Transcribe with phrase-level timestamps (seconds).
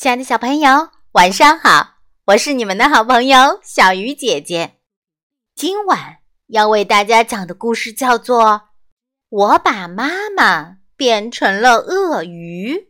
[0.00, 1.96] 亲爱的小朋友，晚上好！
[2.24, 4.76] 我是你们的好朋友小鱼姐姐。
[5.54, 8.44] 今晚要为大家讲的故事叫做
[9.28, 12.88] 《我把妈妈变成了鳄鱼》。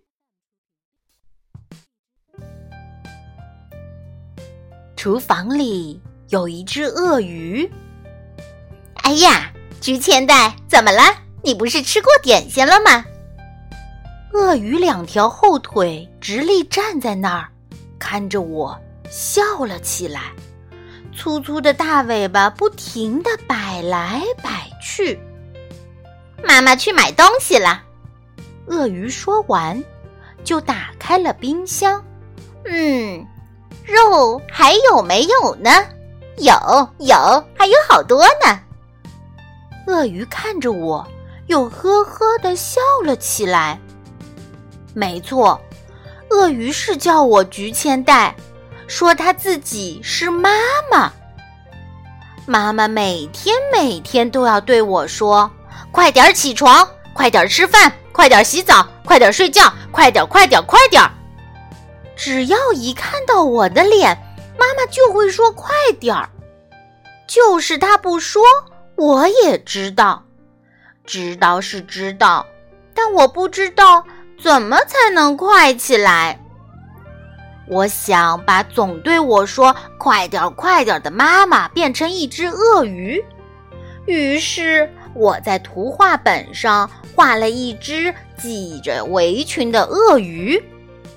[4.95, 7.69] 厨房里有一只鳄鱼。
[9.03, 11.03] 哎呀，菊千代，怎么了？
[11.43, 13.05] 你不是吃过点心了吗？
[14.33, 17.49] 鳄鱼两条后腿直立站在那儿，
[17.99, 18.79] 看着我
[19.11, 20.33] 笑了起来，
[21.15, 25.19] 粗粗的大尾巴不停地摆来摆去。
[26.45, 27.83] 妈妈去买东西了。
[28.67, 29.83] 鳄鱼说完，
[30.45, 32.03] 就打开了冰箱。
[32.65, 33.27] 嗯，
[33.85, 35.71] 肉还有没有呢？
[36.39, 36.53] 有，
[36.99, 37.17] 有，
[37.57, 38.61] 还有好多呢。
[39.89, 41.05] 鳄鱼看着我，
[41.49, 43.79] 又呵呵地笑了起来。
[44.95, 45.61] 没错，
[46.31, 48.35] 鳄鱼是叫我菊千代，
[48.87, 50.51] 说他自己是妈
[50.91, 51.13] 妈。
[52.47, 55.51] 妈妈每天每天都要对我说
[55.93, 61.03] ：“快点起床，快点吃饭，快点洗澡，快点睡觉，快点快点快点。”
[62.17, 64.17] 只要一看到我的脸，
[64.59, 66.29] 妈妈就会说：“快点儿。”
[67.29, 68.43] 就是她不说，
[68.97, 70.25] 我也知道。
[71.07, 72.45] 知道是知道，
[72.95, 74.05] 但我不知道。
[74.43, 76.39] 怎么才能快起来？
[77.69, 83.25] 我想把总对我说“快点快点”的妈妈变成一只鳄鱼。
[84.07, 90.61] 于是我在图画本上画了一只系着围裙的鳄鱼，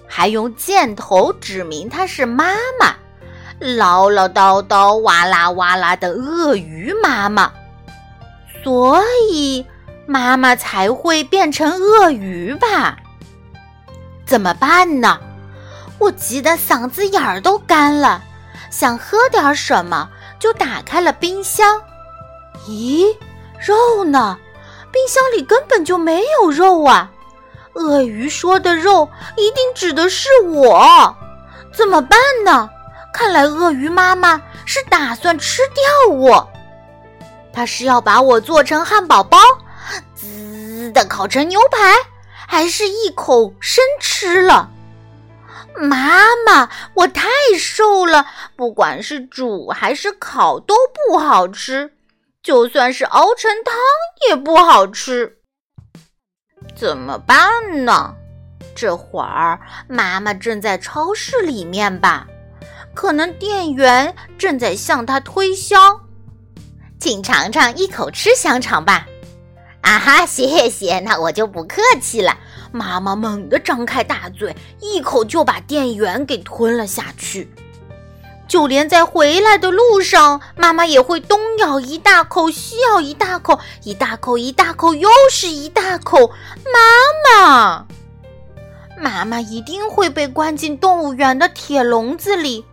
[0.05, 2.95] 还用箭头指明它是妈妈——
[3.59, 7.52] 唠唠叨叨、哇啦哇啦的鳄鱼妈妈。
[8.63, 9.65] 所以
[10.05, 12.99] 妈妈才会变成鳄鱼吧？
[14.34, 15.20] 怎么办呢？
[16.00, 18.20] 我急得嗓子眼儿都干了，
[18.72, 21.80] 想喝点什么，就打开了冰箱。
[22.67, 23.16] 咦，
[23.64, 24.36] 肉呢？
[24.92, 27.11] 冰箱里根本就没有肉啊！
[27.73, 29.08] 鳄鱼说的肉
[29.38, 31.16] 一定指的是我，
[31.72, 32.67] 怎么办呢？
[33.14, 36.52] 看来鳄鱼妈妈是打算吃掉我，
[37.54, 39.38] 它是要把我做成汉堡包，
[40.16, 41.93] 滋的烤成牛排。
[42.48, 44.70] 还是一口生吃了，
[45.76, 47.27] 妈妈，我太
[47.58, 50.76] 瘦了，不管是煮还是烤都
[51.08, 51.93] 不好吃，
[52.42, 53.76] 就算是熬成汤
[54.30, 55.37] 也不好吃，
[56.76, 58.14] 怎么办呢？
[58.75, 62.27] 这会儿妈妈正在超市里面吧，
[62.93, 66.02] 可能店员正在向她推销，
[66.99, 69.05] 请尝尝一口吃香肠吧。
[69.83, 72.38] 啊哈，谢谢，那我就不客气了。
[72.71, 77.54] 妈妈猛地张开大嘴，一口就把店员给吞了下去。
[78.48, 86.32] 就连在回来的路上，妈妈也会东咬一大口，西咬一大口，一大口一大口，又是一大口。
[86.66, 87.86] 妈妈，
[88.98, 92.64] 妈妈一定会被关进动物园的铁笼子里，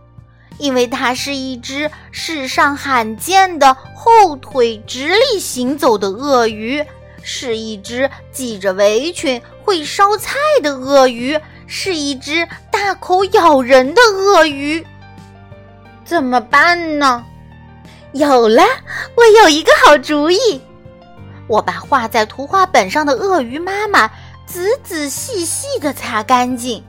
[0.59, 6.85] 因为它是一只世上罕见的后腿直立行走的鳄鱼。
[7.23, 14.85] 是一只系着围裙会烧菜的鳄鱼，是一只大口咬人的鳄鱼。
[16.03, 17.23] 怎么办呢？
[18.13, 18.63] 有了，
[19.15, 20.61] 我有一个好主意。
[21.47, 24.09] 我把画在图画本上的鳄鱼妈妈
[24.45, 26.83] 仔仔细细的擦干净，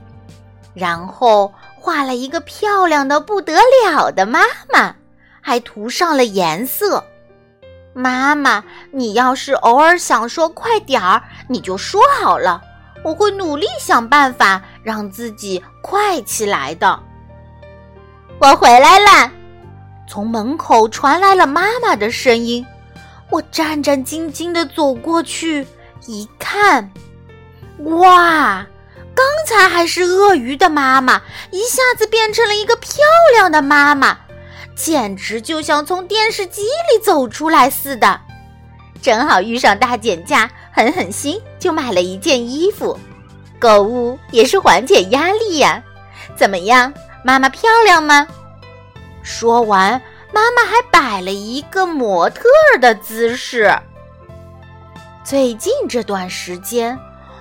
[0.73, 4.41] 然后画了一个漂亮的不得了的妈
[4.73, 4.95] 妈，
[5.41, 7.05] 还涂上了颜色。
[7.93, 12.61] 妈妈，你要是偶尔想说快点儿，你就说好了，
[13.03, 16.99] 我会努力想办法让自己快起来的。
[18.39, 19.31] 我回来了，
[20.09, 22.65] 从门口传来了妈妈的声音。
[23.29, 25.65] 我战战兢兢地走过去，
[26.05, 26.91] 一看，
[27.79, 28.65] 哇，
[29.15, 31.21] 刚才还是鳄鱼的妈妈，
[31.51, 32.91] 一下子变成了一个漂
[33.33, 34.17] 亮的妈妈。
[34.75, 38.19] 简直就像从电视机里走出来似的，
[39.01, 42.97] 正好遇上大减价，狠狠心就买了一件衣服。
[43.59, 45.81] 购物也是缓解压力呀，
[46.35, 46.93] 怎么样，
[47.23, 48.27] 妈妈漂亮吗？
[49.21, 50.01] 说完，
[50.33, 52.43] 妈妈还摆了一个模特
[52.81, 53.73] 的姿势。
[55.23, 56.99] 最近这段时间，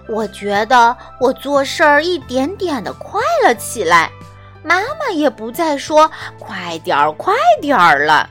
[0.09, 4.13] 我觉得我做事儿一点点的快了起来。
[4.65, 8.31] 妈妈也不再说“快点儿，快点儿”了，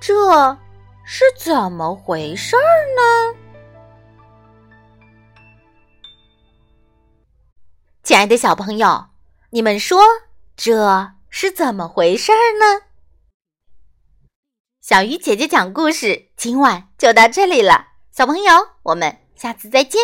[0.00, 0.56] 这
[1.04, 2.60] 是怎么回事儿
[2.94, 3.38] 呢？
[8.02, 9.06] 亲爱的小朋友，
[9.50, 10.00] 你们说
[10.56, 12.82] 这是怎么回事呢？
[14.80, 17.88] 小鱼姐姐讲故事，今晚就到这里了。
[18.12, 18.52] 小朋友，
[18.82, 20.00] 我们下次再见。